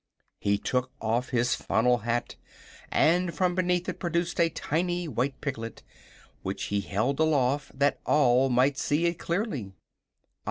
He 0.39 0.57
took 0.57 0.89
off 0.99 1.29
his 1.29 1.53
funnel 1.53 1.99
hat 1.99 2.35
and 2.89 3.31
from 3.35 3.53
beneath 3.53 3.87
it 3.87 3.99
produced 3.99 4.39
a 4.39 4.49
tiny 4.49 5.07
white 5.07 5.39
piglet, 5.41 5.83
which 6.41 6.63
he 6.73 6.81
held 6.81 7.19
aloft 7.19 7.77
that 7.77 7.99
all 8.03 8.49
might 8.49 8.79
see 8.79 9.05
it 9.05 9.19
clearly. 9.19 9.73